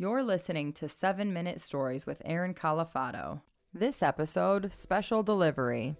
You're 0.00 0.22
listening 0.22 0.74
to 0.74 0.88
7 0.88 1.32
Minute 1.32 1.60
Stories 1.60 2.06
with 2.06 2.22
Aaron 2.24 2.54
Califano. 2.54 3.40
This 3.74 4.00
episode, 4.00 4.72
special 4.72 5.24
delivery. 5.24 5.96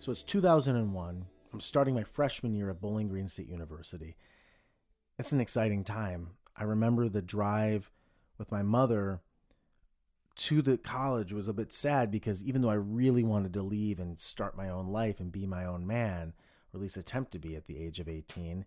So 0.00 0.10
it's 0.10 0.22
2001. 0.22 1.26
I'm 1.52 1.60
starting 1.60 1.94
my 1.94 2.04
freshman 2.04 2.54
year 2.54 2.70
at 2.70 2.80
Bowling 2.80 3.08
Green 3.08 3.28
State 3.28 3.50
University. 3.50 4.16
It's 5.18 5.32
an 5.32 5.42
exciting 5.42 5.84
time. 5.84 6.30
I 6.56 6.62
remember 6.64 7.10
the 7.10 7.20
drive 7.20 7.90
with 8.38 8.50
my 8.50 8.62
mother 8.62 9.20
to 10.36 10.62
the 10.62 10.76
college 10.76 11.32
was 11.32 11.48
a 11.48 11.52
bit 11.52 11.72
sad 11.72 12.10
because 12.10 12.42
even 12.42 12.60
though 12.60 12.70
I 12.70 12.74
really 12.74 13.22
wanted 13.22 13.54
to 13.54 13.62
leave 13.62 14.00
and 14.00 14.18
start 14.18 14.56
my 14.56 14.68
own 14.68 14.88
life 14.88 15.20
and 15.20 15.30
be 15.30 15.46
my 15.46 15.64
own 15.64 15.86
man, 15.86 16.32
or 16.72 16.78
at 16.78 16.82
least 16.82 16.96
attempt 16.96 17.30
to 17.32 17.38
be 17.38 17.54
at 17.54 17.66
the 17.66 17.78
age 17.78 18.00
of 18.00 18.08
18, 18.08 18.64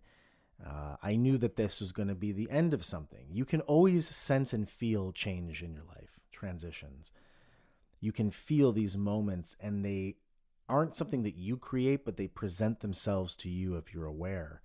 uh, 0.64 0.96
I 1.02 1.16
knew 1.16 1.38
that 1.38 1.56
this 1.56 1.80
was 1.80 1.92
going 1.92 2.08
to 2.08 2.14
be 2.14 2.32
the 2.32 2.50
end 2.50 2.74
of 2.74 2.84
something. 2.84 3.26
You 3.30 3.44
can 3.44 3.60
always 3.62 4.08
sense 4.08 4.52
and 4.52 4.68
feel 4.68 5.12
change 5.12 5.62
in 5.62 5.72
your 5.72 5.84
life, 5.84 6.18
transitions. 6.32 7.12
You 8.00 8.12
can 8.12 8.30
feel 8.30 8.72
these 8.72 8.96
moments, 8.96 9.56
and 9.60 9.84
they 9.84 10.16
aren't 10.68 10.96
something 10.96 11.22
that 11.22 11.36
you 11.36 11.56
create, 11.56 12.04
but 12.04 12.16
they 12.16 12.28
present 12.28 12.80
themselves 12.80 13.34
to 13.36 13.48
you 13.48 13.76
if 13.76 13.94
you're 13.94 14.06
aware. 14.06 14.62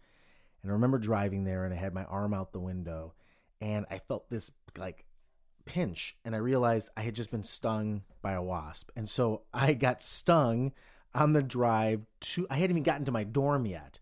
And 0.62 0.72
I 0.72 0.74
remember 0.74 0.98
driving 0.98 1.44
there, 1.44 1.66
and 1.66 1.74
I 1.74 1.78
had 1.78 1.94
my 1.94 2.06
arm 2.06 2.34
out 2.34 2.54
the 2.54 2.60
window, 2.60 3.14
and 3.64 3.86
I 3.90 4.00
felt 4.00 4.30
this 4.30 4.52
like 4.78 5.06
pinch 5.64 6.18
and 6.26 6.36
I 6.36 6.40
realized 6.40 6.90
I 6.98 7.02
had 7.02 7.16
just 7.16 7.32
been 7.32 7.44
stung 7.44 8.04
by 8.22 8.34
a 8.34 8.44
wasp. 8.44 8.90
And 8.98 9.10
so 9.10 9.44
I 9.54 9.74
got 9.74 10.04
stung 10.04 10.74
on 11.16 11.32
the 11.32 11.42
drive 11.42 12.02
to 12.20 12.46
I 12.50 12.56
hadn't 12.56 12.72
even 12.72 12.84
gotten 12.84 13.06
to 13.06 13.12
my 13.12 13.24
dorm 13.24 13.66
yet. 13.66 14.00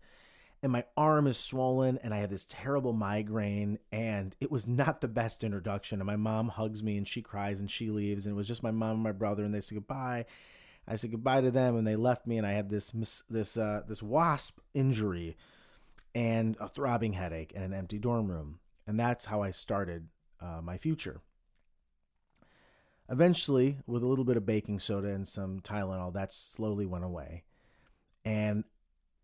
And 0.64 0.72
my 0.72 0.84
arm 0.96 1.28
is 1.28 1.38
swollen 1.38 1.98
and 2.02 2.12
I 2.12 2.18
had 2.18 2.30
this 2.30 2.46
terrible 2.48 2.92
migraine 2.92 3.78
and 3.92 4.34
it 4.40 4.50
was 4.50 4.66
not 4.66 5.00
the 5.00 5.08
best 5.08 5.44
introduction. 5.44 6.00
And 6.00 6.06
my 6.06 6.16
mom 6.16 6.48
hugs 6.48 6.82
me 6.82 6.96
and 6.96 7.06
she 7.06 7.22
cries 7.22 7.60
and 7.60 7.70
she 7.70 7.90
leaves 7.90 8.26
and 8.26 8.34
it 8.34 8.36
was 8.36 8.48
just 8.48 8.64
my 8.64 8.72
mom 8.72 8.94
and 8.94 9.02
my 9.02 9.12
brother 9.12 9.44
and 9.44 9.54
they 9.54 9.60
said 9.60 9.76
goodbye. 9.76 10.24
I 10.88 10.96
said 10.96 11.12
goodbye 11.12 11.42
to 11.42 11.52
them 11.52 11.76
and 11.76 11.86
they 11.86 11.94
left 11.94 12.26
me 12.26 12.36
and 12.36 12.46
I 12.46 12.52
had 12.52 12.68
this 12.68 12.92
this 13.30 13.56
uh, 13.56 13.82
this 13.86 14.02
wasp 14.02 14.58
injury 14.74 15.36
and 16.16 16.56
a 16.58 16.66
throbbing 16.66 17.12
headache 17.12 17.52
and 17.54 17.64
an 17.64 17.72
empty 17.72 18.00
dorm 18.00 18.28
room. 18.28 18.58
And 18.86 18.98
that's 18.98 19.26
how 19.26 19.42
I 19.42 19.50
started 19.50 20.08
uh, 20.40 20.60
my 20.62 20.76
future. 20.76 21.20
Eventually, 23.08 23.78
with 23.86 24.02
a 24.02 24.06
little 24.06 24.24
bit 24.24 24.36
of 24.36 24.46
baking 24.46 24.80
soda 24.80 25.08
and 25.08 25.26
some 25.26 25.60
Tylenol, 25.60 26.12
that 26.14 26.32
slowly 26.32 26.86
went 26.86 27.04
away. 27.04 27.44
And 28.24 28.64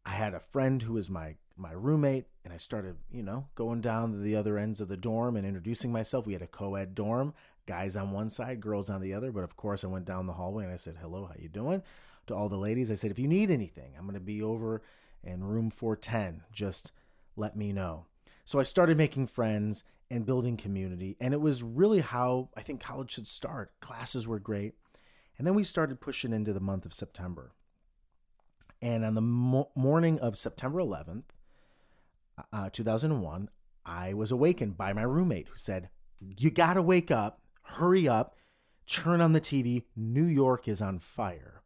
I 0.04 0.10
had 0.10 0.34
a 0.34 0.40
friend 0.40 0.82
who 0.82 0.94
was 0.94 1.08
my 1.08 1.36
my 1.56 1.72
roommate, 1.72 2.26
and 2.44 2.52
I 2.52 2.56
started, 2.56 2.96
you 3.10 3.22
know, 3.22 3.48
going 3.56 3.80
down 3.80 4.12
to 4.12 4.18
the 4.18 4.36
other 4.36 4.58
ends 4.58 4.80
of 4.80 4.86
the 4.86 4.96
dorm 4.96 5.36
and 5.36 5.44
introducing 5.44 5.90
myself. 5.90 6.24
We 6.24 6.32
had 6.32 6.42
a 6.42 6.46
co-ed 6.46 6.94
dorm, 6.94 7.34
guys 7.66 7.96
on 7.96 8.12
one 8.12 8.30
side, 8.30 8.60
girls 8.60 8.88
on 8.88 9.00
the 9.00 9.12
other. 9.12 9.32
But 9.32 9.42
of 9.42 9.56
course, 9.56 9.82
I 9.82 9.88
went 9.88 10.04
down 10.04 10.26
the 10.26 10.34
hallway 10.34 10.64
and 10.64 10.72
I 10.72 10.76
said, 10.76 10.98
"Hello, 11.00 11.26
how 11.26 11.34
you 11.38 11.48
doing?" 11.48 11.82
To 12.26 12.34
all 12.34 12.48
the 12.48 12.56
ladies, 12.56 12.90
I 12.90 12.94
said, 12.94 13.10
"If 13.10 13.18
you 13.18 13.26
need 13.26 13.50
anything, 13.50 13.92
I'm 13.96 14.04
going 14.04 14.14
to 14.14 14.20
be 14.20 14.42
over 14.42 14.82
in 15.24 15.44
room 15.44 15.70
410. 15.70 16.42
Just 16.52 16.92
let 17.36 17.56
me 17.56 17.72
know." 17.72 18.06
So 18.48 18.58
I 18.58 18.62
started 18.62 18.96
making 18.96 19.26
friends 19.26 19.84
and 20.10 20.24
building 20.24 20.56
community. 20.56 21.18
And 21.20 21.34
it 21.34 21.40
was 21.42 21.62
really 21.62 22.00
how 22.00 22.48
I 22.56 22.62
think 22.62 22.80
college 22.80 23.12
should 23.12 23.26
start. 23.26 23.78
Classes 23.80 24.26
were 24.26 24.38
great. 24.38 24.72
And 25.36 25.46
then 25.46 25.54
we 25.54 25.64
started 25.64 26.00
pushing 26.00 26.32
into 26.32 26.54
the 26.54 26.58
month 26.58 26.86
of 26.86 26.94
September. 26.94 27.52
And 28.80 29.04
on 29.04 29.12
the 29.12 29.20
mo- 29.20 29.68
morning 29.74 30.18
of 30.20 30.38
September 30.38 30.78
11th, 30.78 31.24
uh, 32.50 32.70
2001, 32.70 33.50
I 33.84 34.14
was 34.14 34.30
awakened 34.30 34.78
by 34.78 34.94
my 34.94 35.02
roommate 35.02 35.48
who 35.48 35.56
said, 35.56 35.90
You 36.18 36.50
got 36.50 36.72
to 36.72 36.82
wake 36.82 37.10
up, 37.10 37.42
hurry 37.60 38.08
up, 38.08 38.34
turn 38.86 39.20
on 39.20 39.34
the 39.34 39.42
TV. 39.42 39.82
New 39.94 40.24
York 40.24 40.66
is 40.66 40.80
on 40.80 41.00
fire. 41.00 41.60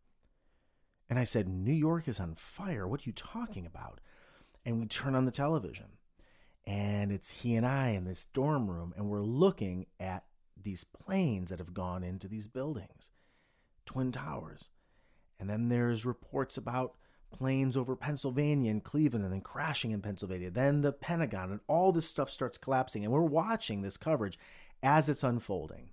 And 1.08 1.16
I 1.16 1.22
said, 1.22 1.46
New 1.46 1.70
York 1.70 2.08
is 2.08 2.18
on 2.18 2.34
fire? 2.34 2.88
What 2.88 3.02
are 3.02 3.08
you 3.08 3.12
talking 3.12 3.66
about? 3.66 4.00
And 4.64 4.80
we 4.80 4.86
turn 4.86 5.14
on 5.14 5.26
the 5.26 5.30
television 5.30 5.98
and 6.66 7.10
it's 7.10 7.30
he 7.30 7.56
and 7.56 7.66
I 7.66 7.90
in 7.90 8.04
this 8.04 8.26
dorm 8.26 8.70
room, 8.70 8.94
and 8.96 9.08
we're 9.08 9.22
looking 9.22 9.86
at 9.98 10.24
these 10.60 10.84
planes 10.84 11.50
that 11.50 11.58
have 11.58 11.74
gone 11.74 12.04
into 12.04 12.28
these 12.28 12.46
buildings, 12.46 13.10
Twin 13.84 14.12
Towers. 14.12 14.70
And 15.40 15.50
then 15.50 15.68
there's 15.68 16.06
reports 16.06 16.56
about 16.56 16.94
planes 17.32 17.76
over 17.76 17.96
Pennsylvania 17.96 18.70
and 18.70 18.84
Cleveland 18.84 19.24
and 19.24 19.32
then 19.32 19.40
crashing 19.40 19.90
in 19.90 20.02
Pennsylvania, 20.02 20.50
then 20.50 20.82
the 20.82 20.92
Pentagon, 20.92 21.50
and 21.50 21.60
all 21.66 21.90
this 21.90 22.06
stuff 22.06 22.30
starts 22.30 22.58
collapsing. 22.58 23.04
And 23.04 23.12
we're 23.12 23.22
watching 23.22 23.82
this 23.82 23.96
coverage 23.96 24.38
as 24.82 25.08
it's 25.08 25.24
unfolding. 25.24 25.90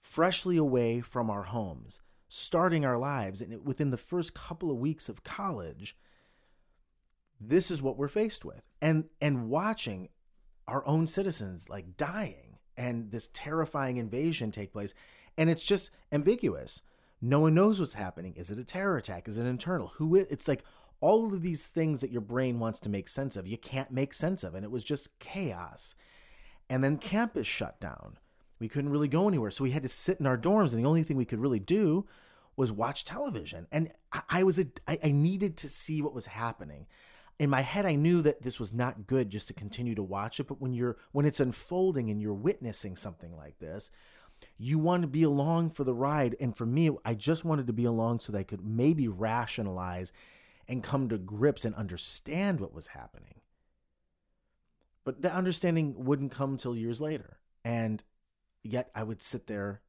Freshly 0.00 0.56
away 0.56 1.00
from 1.00 1.30
our 1.30 1.44
homes, 1.44 2.00
starting 2.28 2.84
our 2.84 2.98
lives, 2.98 3.40
and 3.40 3.64
within 3.64 3.90
the 3.90 3.96
first 3.96 4.34
couple 4.34 4.70
of 4.70 4.78
weeks 4.78 5.08
of 5.08 5.24
college, 5.24 5.96
this 7.40 7.70
is 7.70 7.82
what 7.82 7.96
we're 7.96 8.08
faced 8.08 8.44
with. 8.44 8.62
And 8.80 9.04
and 9.20 9.48
watching 9.48 10.08
our 10.68 10.86
own 10.86 11.06
citizens 11.06 11.68
like 11.68 11.96
dying 11.96 12.58
and 12.76 13.10
this 13.10 13.28
terrifying 13.32 13.96
invasion 13.96 14.50
take 14.50 14.72
place. 14.72 14.94
And 15.36 15.50
it's 15.50 15.64
just 15.64 15.90
ambiguous. 16.12 16.82
No 17.20 17.40
one 17.40 17.54
knows 17.54 17.80
what's 17.80 17.94
happening. 17.94 18.34
Is 18.36 18.50
it 18.50 18.58
a 18.58 18.64
terror 18.64 18.96
attack? 18.96 19.28
Is 19.28 19.38
it 19.38 19.46
internal? 19.46 19.88
Who 19.96 20.16
it, 20.16 20.28
it's 20.30 20.48
like 20.48 20.62
all 21.00 21.26
of 21.34 21.42
these 21.42 21.66
things 21.66 22.00
that 22.00 22.10
your 22.10 22.20
brain 22.20 22.58
wants 22.58 22.78
to 22.80 22.90
make 22.90 23.08
sense 23.08 23.36
of 23.36 23.46
you 23.46 23.58
can't 23.58 23.90
make 23.90 24.14
sense 24.14 24.44
of. 24.44 24.54
And 24.54 24.64
it 24.64 24.70
was 24.70 24.84
just 24.84 25.18
chaos. 25.18 25.94
And 26.68 26.84
then 26.84 26.98
campus 26.98 27.46
shut 27.46 27.80
down. 27.80 28.18
We 28.58 28.68
couldn't 28.68 28.90
really 28.90 29.08
go 29.08 29.26
anywhere. 29.26 29.50
So 29.50 29.64
we 29.64 29.70
had 29.70 29.82
to 29.82 29.88
sit 29.88 30.20
in 30.20 30.26
our 30.26 30.38
dorms. 30.38 30.72
And 30.72 30.82
the 30.82 30.88
only 30.88 31.02
thing 31.02 31.16
we 31.16 31.24
could 31.24 31.40
really 31.40 31.58
do 31.58 32.06
was 32.56 32.70
watch 32.70 33.04
television. 33.04 33.66
And 33.72 33.90
i, 34.12 34.22
I 34.28 34.42
was 34.42 34.58
a, 34.58 34.66
I, 34.86 34.98
I 35.04 35.10
needed 35.10 35.56
to 35.58 35.68
see 35.68 36.02
what 36.02 36.14
was 36.14 36.26
happening 36.26 36.86
in 37.40 37.48
my 37.48 37.62
head 37.62 37.86
I 37.86 37.94
knew 37.94 38.20
that 38.20 38.42
this 38.42 38.60
was 38.60 38.74
not 38.74 39.06
good 39.06 39.30
just 39.30 39.48
to 39.48 39.54
continue 39.54 39.94
to 39.94 40.02
watch 40.02 40.38
it, 40.40 40.46
but 40.46 40.60
when 40.60 40.74
you're 40.74 40.98
when 41.12 41.24
it's 41.24 41.40
unfolding 41.40 42.10
and 42.10 42.20
you're 42.20 42.34
witnessing 42.34 42.94
something 42.94 43.34
like 43.34 43.58
this, 43.58 43.90
you 44.58 44.78
want 44.78 45.00
to 45.02 45.08
be 45.08 45.22
along 45.22 45.70
for 45.70 45.82
the 45.82 45.94
ride. 45.94 46.36
And 46.38 46.54
for 46.54 46.66
me, 46.66 46.90
I 47.02 47.14
just 47.14 47.42
wanted 47.42 47.66
to 47.68 47.72
be 47.72 47.86
along 47.86 48.20
so 48.20 48.32
that 48.32 48.38
I 48.38 48.42
could 48.42 48.62
maybe 48.62 49.08
rationalize 49.08 50.12
and 50.68 50.84
come 50.84 51.08
to 51.08 51.16
grips 51.16 51.64
and 51.64 51.74
understand 51.74 52.60
what 52.60 52.74
was 52.74 52.88
happening. 52.88 53.40
But 55.02 55.22
the 55.22 55.32
understanding 55.32 55.94
wouldn't 55.96 56.32
come 56.32 56.58
till 56.58 56.76
years 56.76 57.00
later. 57.00 57.38
And 57.64 58.04
yet 58.62 58.90
I 58.94 59.02
would 59.02 59.22
sit 59.22 59.46
there 59.46 59.80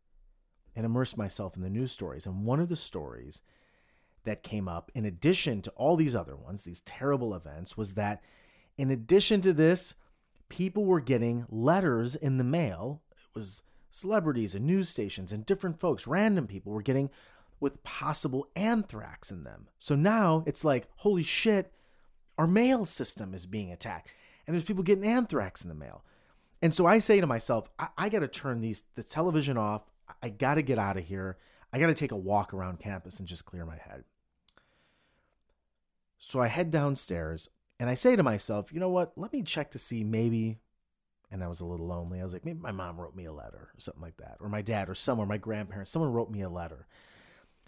and 0.74 0.86
immerse 0.86 1.18
myself 1.18 1.58
in 1.58 1.64
the 1.64 1.70
news 1.70 1.92
stories. 1.92 2.26
And 2.26 2.46
one 2.46 2.62
of 2.62 2.70
the 2.70 2.78
stories 2.78 3.42
that 4.24 4.44
came 4.44 4.68
up, 4.68 4.92
in 4.94 5.06
addition 5.06 5.62
to 5.64 5.72
all 5.72 5.96
these 5.96 6.16
other 6.16 6.36
ones, 6.36 6.64
these 6.64 6.82
terrible 6.82 7.34
events, 7.34 7.76
was 7.76 7.96
that 7.96 8.22
in 8.78 8.92
addition 8.92 9.42
to 9.42 9.54
this, 9.54 9.96
people 10.50 10.86
were 10.86 11.00
getting 11.00 11.46
letters 11.50 12.16
in 12.16 12.38
the 12.38 12.44
mail. 12.44 13.02
It 13.12 13.36
was 13.36 13.64
celebrities 13.90 14.56
and 14.56 14.66
news 14.66 14.90
stations 14.90 15.32
and 15.32 15.46
different 15.46 15.80
folks, 15.80 16.08
random 16.08 16.48
people 16.48 16.72
were 16.72 16.82
getting 16.82 17.10
with 17.60 17.84
possible 17.84 18.48
anthrax 18.56 19.30
in 19.30 19.44
them. 19.44 19.68
So 19.78 19.96
now 19.96 20.44
it's 20.48 20.64
like, 20.64 20.88
holy 20.98 21.24
shit, 21.24 21.72
our 22.38 22.48
mail 22.48 22.86
system 22.86 23.34
is 23.34 23.46
being 23.46 23.72
attacked. 23.72 24.10
And 24.48 24.54
there's 24.54 24.64
people 24.64 24.84
getting 24.84 25.06
anthrax 25.06 25.62
in 25.62 25.70
the 25.70 25.76
mail. 25.76 26.04
And 26.62 26.74
so 26.74 26.86
I 26.86 26.98
say 26.98 27.22
to 27.22 27.28
myself, 27.28 27.70
I, 27.78 27.88
I 27.98 28.10
got 28.10 28.20
to 28.20 28.28
turn 28.28 28.62
these 28.62 28.84
the 28.96 29.04
television 29.04 29.58
off. 29.58 29.84
I 30.24 30.30
got 30.30 30.56
to 30.56 30.62
get 30.64 30.80
out 30.80 30.98
of 30.98 31.06
here. 31.06 31.38
I 31.72 31.80
got 31.80 31.88
to 31.88 31.94
take 31.94 32.12
a 32.12 32.18
walk 32.18 32.54
around 32.54 32.80
campus 32.80 33.20
and 33.20 33.28
just 33.28 33.46
clear 33.46 33.66
my 33.66 33.78
head. 33.78 34.04
So 36.24 36.40
I 36.40 36.48
head 36.48 36.70
downstairs 36.70 37.50
and 37.80 37.90
I 37.90 37.96
say 37.96 38.16
to 38.16 38.22
myself, 38.22 38.72
you 38.72 38.80
know 38.80 38.90
what? 38.90 39.12
Let 39.18 39.34
me 39.34 39.42
check 39.42 39.72
to 39.72 39.80
see 39.80 40.04
maybe. 40.04 40.60
And 41.32 41.44
I 41.44 41.48
was 41.48 41.62
a 41.62 41.66
little 41.66 41.88
lonely. 41.88 42.22
I 42.22 42.24
was 42.24 42.32
like, 42.32 42.46
maybe 42.46 42.60
my 42.60 42.72
mom 42.72 43.00
wrote 43.00 43.16
me 43.16 43.26
a 43.26 43.34
letter 43.34 43.72
or 43.74 43.80
something 43.80 44.04
like 44.04 44.18
that, 44.18 44.38
or 44.40 44.48
my 44.48 44.62
dad, 44.62 44.88
or 44.88 44.96
someone, 44.96 45.28
my 45.28 45.38
grandparents, 45.38 45.90
someone 45.90 46.12
wrote 46.12 46.30
me 46.30 46.42
a 46.42 46.50
letter. 46.50 46.86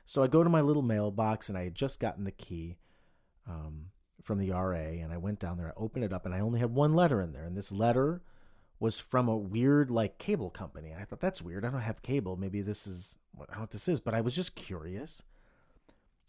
So 0.05 0.21
I 0.21 0.27
go 0.27 0.43
to 0.43 0.49
my 0.49 0.61
little 0.61 0.83
mailbox 0.83 1.49
and 1.49 1.57
I 1.57 1.63
had 1.63 1.73
just 1.73 1.99
gotten 1.99 2.25
the 2.25 2.31
key 2.31 2.77
um, 3.49 3.87
from 4.21 4.37
the 4.37 4.51
RA 4.51 4.75
and 4.75 5.11
I 5.11 5.17
went 5.17 5.39
down 5.39 5.57
there. 5.57 5.69
I 5.69 5.81
opened 5.81 6.05
it 6.05 6.13
up 6.13 6.25
and 6.25 6.35
I 6.35 6.39
only 6.41 6.59
had 6.59 6.75
one 6.75 6.93
letter 6.93 7.21
in 7.21 7.33
there. 7.33 7.45
And 7.45 7.57
this 7.57 7.71
letter 7.71 8.21
was 8.79 8.99
from 8.99 9.27
a 9.27 9.35
weird 9.35 9.89
like 9.89 10.19
cable 10.19 10.51
company. 10.51 10.93
I 10.93 11.05
thought 11.05 11.21
that's 11.21 11.41
weird. 11.41 11.65
I 11.65 11.69
don't 11.69 11.81
have 11.81 12.03
cable. 12.03 12.35
Maybe 12.35 12.61
this 12.61 12.85
is 12.85 13.17
I 13.35 13.45
don't 13.45 13.55
know 13.55 13.61
what 13.61 13.71
this 13.71 13.87
is, 13.87 13.99
but 13.99 14.13
I 14.13 14.21
was 14.21 14.35
just 14.35 14.55
curious. 14.55 15.23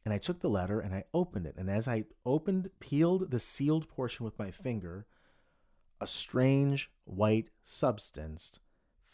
And 0.04 0.12
I 0.12 0.18
took 0.18 0.40
the 0.40 0.50
letter 0.50 0.80
and 0.80 0.94
I 0.94 1.04
opened 1.14 1.46
it. 1.46 1.54
And 1.56 1.70
as 1.70 1.88
I 1.88 2.04
opened, 2.26 2.70
peeled 2.78 3.30
the 3.30 3.40
sealed 3.40 3.88
portion 3.88 4.24
with 4.24 4.38
my 4.38 4.50
finger, 4.50 5.06
a 6.00 6.06
strange 6.06 6.90
white 7.04 7.48
substance 7.62 8.58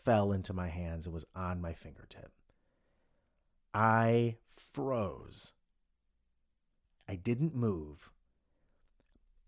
fell 0.05 0.33
into 0.33 0.53
my 0.53 0.69
hands 0.69 1.07
and 1.07 1.15
was 1.15 1.27
on 1.35 1.61
my 1.61 1.73
fingertip. 1.73 2.33
I 3.73 4.37
froze. 4.73 5.53
I 7.09 7.15
didn't 7.15 7.55
move. 7.55 8.11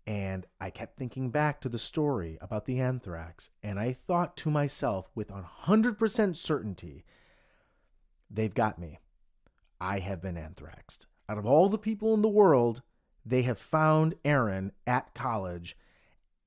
And 0.05 0.45
I 0.59 0.69
kept 0.69 0.97
thinking 0.97 1.29
back 1.29 1.61
to 1.61 1.69
the 1.69 1.79
story 1.79 2.37
about 2.41 2.65
the 2.65 2.79
anthrax, 2.79 3.49
and 3.61 3.79
I 3.79 3.93
thought 3.93 4.35
to 4.37 4.51
myself 4.51 5.09
with 5.15 5.29
100% 5.29 6.35
certainty, 6.35 7.05
they've 8.29 8.53
got 8.53 8.77
me. 8.77 8.99
I 9.79 9.99
have 9.99 10.21
been 10.21 10.37
anthraxed. 10.37 11.07
Out 11.33 11.39
of 11.39 11.47
all 11.47 11.67
the 11.67 11.79
people 11.79 12.13
in 12.13 12.21
the 12.21 12.29
world, 12.29 12.83
they 13.25 13.41
have 13.41 13.57
found 13.57 14.13
Aaron 14.23 14.71
at 14.85 15.15
college 15.15 15.75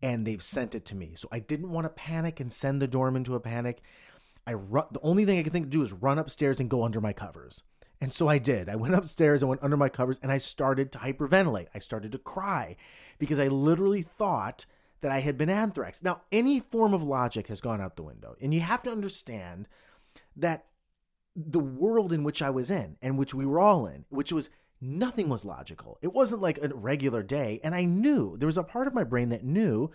and 0.00 0.25
they've 0.25 0.41
sent 0.41 0.77
it 0.77 0.85
to 0.85 0.94
me. 0.94 1.15
So 1.17 1.27
I 1.33 1.41
didn't 1.41 1.73
want 1.73 1.87
to 1.87 1.88
panic 1.88 2.38
and 2.38 2.53
send 2.53 2.81
the 2.81 2.87
dorm 2.87 3.17
into 3.17 3.35
a 3.35 3.41
panic. 3.41 3.83
I 4.47 4.53
run, 4.53 4.85
the 4.93 5.00
only 5.00 5.25
thing 5.25 5.41
I 5.41 5.43
could 5.43 5.53
think 5.53 5.65
to 5.65 5.71
do 5.71 5.83
is 5.83 5.93
run 5.93 6.21
upstairs 6.21 6.61
and 6.61 6.71
go 6.71 6.85
under 6.85 7.00
my 7.00 7.12
covers. 7.12 7.65
And 8.00 8.12
so 8.12 8.29
I 8.29 8.38
did. 8.38 8.69
I 8.69 8.77
went 8.77 8.94
upstairs, 8.94 9.43
I 9.43 9.47
went 9.47 9.65
under 9.65 9.77
my 9.77 9.88
covers, 9.88 10.21
and 10.23 10.31
I 10.31 10.38
started 10.38 10.93
to 10.93 10.99
hyperventilate. 10.99 11.67
I 11.75 11.81
started 11.81 12.12
to 12.12 12.19
cry 12.19 12.77
because 13.19 13.41
I 13.41 13.49
literally 13.49 14.03
thought 14.03 14.67
that 15.00 15.11
I 15.11 15.19
had 15.19 15.37
been 15.37 15.50
anthrax. 15.50 16.00
Now, 16.00 16.21
any 16.31 16.61
form 16.61 16.94
of 16.94 17.03
logic 17.03 17.49
has 17.49 17.61
gone 17.61 17.81
out 17.81 17.97
the 17.97 18.05
window. 18.05 18.37
And 18.41 18.55
you 18.55 18.61
have 18.61 18.85
to 18.85 18.93
understand 18.93 19.67
that 20.37 20.67
the 21.35 21.59
world 21.59 22.12
in 22.12 22.23
which 22.23 22.41
I 22.41 22.50
was 22.50 22.71
in 22.71 22.97
and 23.03 23.19
which 23.19 23.35
we 23.35 23.44
were 23.44 23.59
all 23.59 23.87
in, 23.87 24.05
which 24.11 24.33
was 24.33 24.49
nothing 24.81 25.28
was 25.28 25.44
logical. 25.44 25.99
It 26.02 26.12
wasn't 26.12 26.43
like 26.43 26.58
a 26.62 26.69
regular 26.69 27.23
day. 27.23 27.61
And 27.64 27.75
I 27.75 27.84
knew 27.84 28.37
there 28.37 28.46
was 28.46 28.58
a 28.58 28.62
part 28.62 28.87
of 28.87 28.94
my 28.94 29.05
brain 29.05 29.31
that 29.31 29.44
knew 29.44 29.90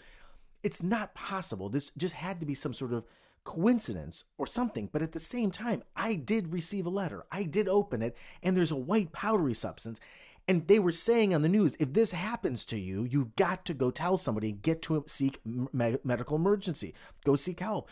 it's 0.64 0.84
not 0.84 1.14
possible. 1.14 1.70
This 1.70 1.92
just 1.98 2.16
had 2.16 2.40
to 2.40 2.46
be 2.46 2.54
some 2.54 2.74
sort 2.74 2.94
of 2.94 3.06
coincidence 3.44 4.26
or 4.38 4.48
something. 4.48 4.90
But 4.92 5.02
at 5.02 5.12
the 5.12 5.20
same 5.20 5.52
time, 5.52 5.84
I 5.96 6.16
did 6.16 6.54
receive 6.54 6.86
a 6.86 6.90
letter. 6.92 7.26
I 7.32 7.44
did 7.44 7.68
open 7.68 8.02
it, 8.02 8.16
and 8.44 8.56
there's 8.56 8.72
a 8.72 8.76
white 8.76 9.12
powdery 9.12 9.54
substance. 9.54 10.00
And 10.48 10.68
they 10.68 10.80
were 10.80 10.92
saying 10.92 11.34
on 11.34 11.44
the 11.44 11.50
news, 11.50 11.78
if 11.80 11.94
this 11.94 12.12
happens 12.12 12.66
to 12.66 12.80
you, 12.80 13.04
you've 13.04 13.36
got 13.36 13.64
to 13.66 13.74
go 13.74 13.92
tell 13.92 14.18
somebody, 14.18 14.52
get 14.52 14.82
to 14.84 15.04
seek 15.08 15.40
me- 15.46 15.98
medical 16.04 16.36
emergency, 16.36 16.94
go 17.24 17.36
seek 17.36 17.60
help. 17.60 17.90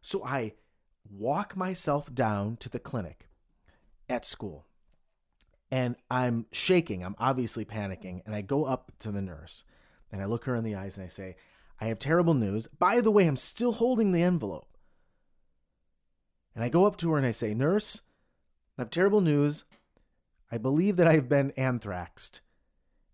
So 0.00 0.24
I 0.24 0.54
walk 1.10 1.56
myself 1.56 2.12
down 2.12 2.56
to 2.56 2.68
the 2.68 2.78
clinic 2.78 3.28
at 4.08 4.24
school 4.24 4.66
and 5.72 5.96
I'm 6.10 6.44
shaking. 6.52 7.02
I'm 7.02 7.16
obviously 7.18 7.64
panicking. 7.64 8.20
And 8.26 8.34
I 8.34 8.42
go 8.42 8.66
up 8.66 8.92
to 8.98 9.10
the 9.10 9.22
nurse 9.22 9.64
and 10.12 10.20
I 10.20 10.26
look 10.26 10.44
her 10.44 10.54
in 10.54 10.64
the 10.64 10.74
eyes 10.74 10.98
and 10.98 11.04
I 11.04 11.08
say, 11.08 11.34
I 11.80 11.86
have 11.86 11.98
terrible 11.98 12.34
news. 12.34 12.68
By 12.78 13.00
the 13.00 13.10
way, 13.10 13.26
I'm 13.26 13.38
still 13.38 13.72
holding 13.72 14.12
the 14.12 14.22
envelope. 14.22 14.76
And 16.54 16.62
I 16.62 16.68
go 16.68 16.84
up 16.84 16.98
to 16.98 17.10
her 17.12 17.16
and 17.16 17.26
I 17.26 17.30
say, 17.30 17.54
Nurse, 17.54 18.02
I 18.76 18.82
have 18.82 18.90
terrible 18.90 19.22
news. 19.22 19.64
I 20.50 20.58
believe 20.58 20.96
that 20.96 21.06
I've 21.06 21.30
been 21.30 21.52
anthraxed. 21.56 22.42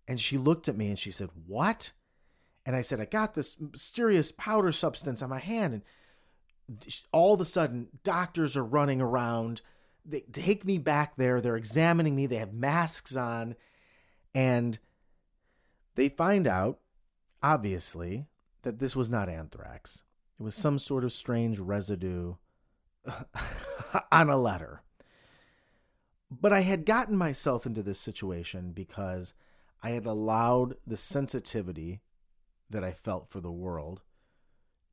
And 0.05 0.19
she 0.19 0.37
looked 0.37 0.67
at 0.67 0.75
me 0.75 0.89
and 0.89 0.99
she 0.99 1.11
said, 1.11 1.29
What? 1.47 1.93
And 2.65 2.75
I 2.75 2.81
said, 2.81 2.99
I 2.99 3.05
got 3.05 3.35
this 3.35 3.55
mysterious 3.57 4.33
powder 4.33 4.73
substance 4.73 5.21
on 5.21 5.29
my 5.29 5.39
hand. 5.39 5.81
And 6.67 7.01
all 7.13 7.35
of 7.35 7.39
a 7.39 7.45
sudden, 7.45 7.87
doctors 8.03 8.57
are 8.57 8.65
running 8.65 8.99
around 8.99 9.61
they 10.09 10.21
take 10.31 10.65
me 10.65 10.77
back 10.77 11.15
there. 11.15 11.41
They're 11.41 11.55
examining 11.55 12.15
me. 12.15 12.25
They 12.25 12.37
have 12.37 12.53
masks 12.53 13.15
on, 13.15 13.55
and 14.33 14.79
they 15.95 16.09
find 16.09 16.47
out, 16.47 16.79
obviously, 17.43 18.25
that 18.63 18.79
this 18.79 18.95
was 18.95 19.09
not 19.09 19.29
anthrax. 19.29 20.03
It 20.39 20.43
was 20.43 20.55
some 20.55 20.79
sort 20.79 21.03
of 21.03 21.13
strange 21.13 21.59
residue 21.59 22.35
on 24.11 24.29
a 24.29 24.37
letter. 24.37 24.81
But 26.31 26.53
I 26.53 26.61
had 26.61 26.85
gotten 26.85 27.17
myself 27.17 27.65
into 27.65 27.81
this 27.81 27.99
situation 27.99 28.71
because 28.71 29.33
I 29.81 29.91
had 29.91 30.05
allowed 30.05 30.75
the 30.85 30.97
sensitivity 30.97 32.01
that 32.69 32.83
I 32.83 32.91
felt 32.91 33.29
for 33.29 33.39
the 33.39 33.51
world 33.51 34.01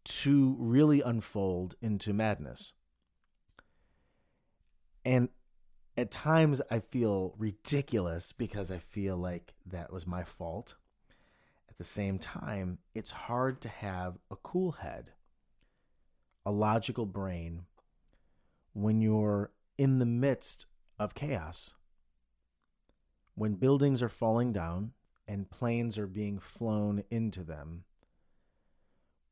to 0.04 0.56
really 0.58 1.02
unfold 1.02 1.74
into 1.82 2.12
madness. 2.12 2.72
And 5.06 5.29
at 5.97 6.11
times 6.11 6.61
I 6.69 6.81
feel 6.81 7.32
ridiculous 7.38 8.32
because 8.32 8.73
I 8.73 8.79
feel 8.79 9.17
like 9.17 9.55
that 9.64 9.93
was 9.93 10.05
my 10.05 10.25
fault. 10.25 10.75
At 11.70 11.79
the 11.79 11.85
same 11.85 12.19
time, 12.19 12.79
it's 12.93 13.12
hard 13.12 13.61
to 13.61 13.69
have 13.69 14.19
a 14.32 14.37
cool 14.37 14.73
head, 14.73 15.12
a 16.44 16.50
logical 16.50 17.06
brain, 17.06 17.67
when 18.73 19.00
you're 19.00 19.53
in 19.79 20.00
the 20.00 20.06
midst 20.06 20.67
of 20.99 21.14
chaos. 21.14 21.75
When 23.37 23.55
buildings 23.55 24.02
are 24.02 24.09
falling 24.09 24.52
down 24.52 24.91
and 25.29 25.49
planes 25.49 25.99
are 25.99 26.09
being 26.09 26.41
flown 26.41 27.05
into 27.11 27.44
them. 27.44 27.85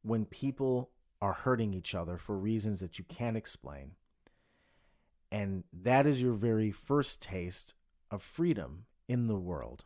When 0.03 0.25
people 0.25 0.91
are 1.20 1.32
hurting 1.32 1.75
each 1.75 1.97
other 1.97 2.17
for 2.17 2.38
reasons 2.38 2.79
that 2.79 3.00
you 3.00 3.05
can't 3.09 3.37
explain 3.37 3.97
and 5.34 5.64
that 5.72 6.06
is 6.06 6.22
your 6.22 6.34
very 6.34 6.70
first 6.70 7.20
taste 7.20 7.75
of 8.08 8.22
freedom 8.22 8.84
in 9.08 9.26
the 9.26 9.34
world. 9.34 9.84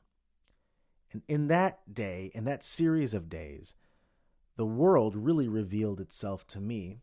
And 1.10 1.22
in 1.26 1.48
that 1.48 1.94
day, 1.94 2.30
in 2.34 2.44
that 2.44 2.62
series 2.62 3.14
of 3.14 3.30
days, 3.30 3.74
the 4.58 4.66
world 4.66 5.16
really 5.16 5.48
revealed 5.48 6.02
itself 6.02 6.46
to 6.48 6.60
me 6.60 6.98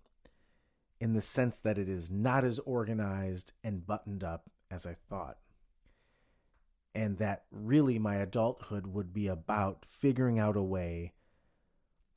in 1.00 1.14
the 1.14 1.24
sense 1.24 1.58
that 1.58 1.80
it 1.80 1.90
is 1.90 2.12
not 2.12 2.44
as 2.46 2.60
organized 2.60 3.54
and 3.64 3.88
buttoned 3.88 4.24
up 4.24 4.52
as 4.70 4.86
I 4.86 4.96
thought. 5.10 5.40
And 6.94 7.18
that 7.18 7.46
really 7.50 7.98
my 7.98 8.18
adulthood 8.18 8.86
would 8.86 9.12
be 9.12 9.26
about 9.26 9.88
figuring 9.90 10.38
out 10.38 10.56
a 10.56 10.62
way 10.62 11.14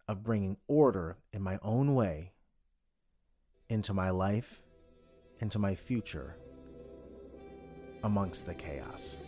of 0.07 0.25
bringing 0.25 0.59
order 0.67 1.17
in 1.33 1.41
my 1.41 1.59
own 1.63 1.95
way 1.95 2.33
into 3.71 3.95
my 3.95 4.11
life 4.11 4.61
into 5.41 5.59
my 5.59 5.75
future 5.75 6.37
amongst 8.05 8.47
the 8.47 8.55
chaos. 8.55 9.19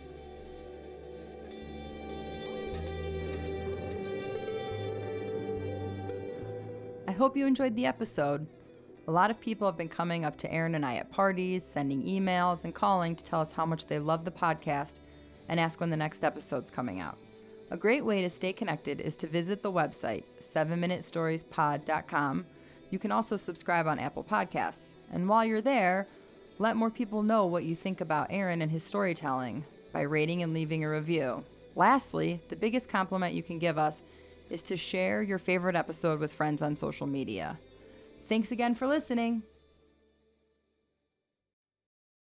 I 7.07 7.13
hope 7.13 7.35
you 7.35 7.45
enjoyed 7.45 7.75
the 7.75 7.85
episode. 7.85 8.47
A 9.07 9.11
lot 9.11 9.31
of 9.31 9.41
people 9.41 9.67
have 9.67 9.77
been 9.77 9.89
coming 9.89 10.23
up 10.23 10.37
to 10.37 10.53
Aaron 10.53 10.75
and 10.75 10.85
I 10.85 10.95
at 10.95 11.11
parties, 11.11 11.65
sending 11.65 12.03
emails, 12.03 12.63
and 12.63 12.73
calling 12.73 13.15
to 13.15 13.23
tell 13.23 13.41
us 13.41 13.51
how 13.51 13.65
much 13.65 13.87
they 13.87 13.99
love 13.99 14.23
the 14.23 14.31
podcast 14.31 14.99
and 15.49 15.59
ask 15.59 15.81
when 15.81 15.89
the 15.89 15.97
next 15.97 16.23
episode's 16.23 16.71
coming 16.71 17.01
out. 17.01 17.17
A 17.71 17.77
great 17.77 18.05
way 18.05 18.21
to 18.21 18.29
stay 18.29 18.53
connected 18.53 19.01
is 19.01 19.15
to 19.15 19.27
visit 19.27 19.61
the 19.61 19.71
website, 19.71 20.23
7minutestoriespod.com. 20.39 22.45
You 22.89 22.99
can 22.99 23.11
also 23.11 23.35
subscribe 23.37 23.87
on 23.87 23.99
Apple 23.99 24.23
Podcasts. 24.23 25.00
And 25.11 25.27
while 25.27 25.45
you're 25.45 25.61
there, 25.61 26.07
let 26.59 26.75
more 26.75 26.89
people 26.89 27.23
know 27.23 27.45
what 27.45 27.63
you 27.63 27.75
think 27.75 28.01
about 28.01 28.27
Aaron 28.29 28.61
and 28.61 28.71
his 28.71 28.83
storytelling 28.83 29.63
by 29.93 30.01
rating 30.01 30.43
and 30.43 30.53
leaving 30.53 30.83
a 30.83 30.89
review. 30.89 31.43
Lastly, 31.75 32.41
the 32.49 32.55
biggest 32.55 32.89
compliment 32.89 33.33
you 33.33 33.43
can 33.43 33.59
give 33.59 33.77
us 33.77 34.01
is 34.49 34.61
to 34.63 34.77
share 34.77 35.21
your 35.21 35.39
favorite 35.39 35.75
episode 35.75 36.19
with 36.19 36.33
friends 36.33 36.61
on 36.61 36.75
social 36.75 37.07
media. 37.07 37.57
Thanks 38.27 38.51
again 38.51 38.75
for 38.75 38.87
listening. 38.87 39.43